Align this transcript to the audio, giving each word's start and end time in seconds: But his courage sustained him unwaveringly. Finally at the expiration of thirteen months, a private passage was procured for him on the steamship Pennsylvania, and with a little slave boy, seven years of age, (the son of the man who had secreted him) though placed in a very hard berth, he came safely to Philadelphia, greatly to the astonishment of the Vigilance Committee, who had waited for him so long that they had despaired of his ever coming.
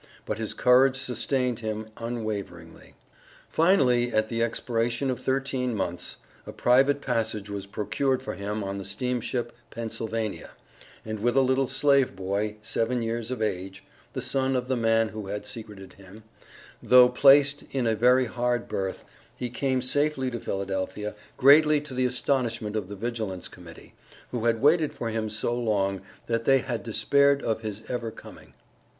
But 0.25 0.39
his 0.39 0.55
courage 0.55 0.97
sustained 0.97 1.59
him 1.59 1.89
unwaveringly. 1.95 2.95
Finally 3.51 4.11
at 4.11 4.29
the 4.29 4.41
expiration 4.41 5.11
of 5.11 5.19
thirteen 5.19 5.75
months, 5.75 6.17
a 6.47 6.51
private 6.51 7.01
passage 7.01 7.51
was 7.51 7.67
procured 7.67 8.23
for 8.23 8.33
him 8.33 8.63
on 8.63 8.79
the 8.79 8.83
steamship 8.83 9.53
Pennsylvania, 9.69 10.49
and 11.05 11.19
with 11.19 11.35
a 11.37 11.41
little 11.41 11.67
slave 11.67 12.15
boy, 12.15 12.55
seven 12.63 13.03
years 13.03 13.29
of 13.29 13.43
age, 13.43 13.83
(the 14.13 14.23
son 14.23 14.55
of 14.55 14.67
the 14.67 14.75
man 14.75 15.09
who 15.09 15.27
had 15.27 15.45
secreted 15.45 15.93
him) 15.93 16.23
though 16.81 17.07
placed 17.07 17.63
in 17.69 17.85
a 17.85 17.93
very 17.93 18.25
hard 18.25 18.67
berth, 18.67 19.05
he 19.37 19.51
came 19.51 19.83
safely 19.83 20.31
to 20.31 20.39
Philadelphia, 20.39 21.13
greatly 21.37 21.79
to 21.79 21.93
the 21.93 22.07
astonishment 22.07 22.75
of 22.75 22.89
the 22.89 22.95
Vigilance 22.95 23.47
Committee, 23.47 23.93
who 24.31 24.45
had 24.45 24.63
waited 24.63 24.93
for 24.95 25.09
him 25.09 25.29
so 25.29 25.53
long 25.53 26.01
that 26.25 26.45
they 26.45 26.57
had 26.57 26.81
despaired 26.81 27.43
of 27.43 27.61
his 27.61 27.83
ever 27.87 28.09
coming. 28.09 28.55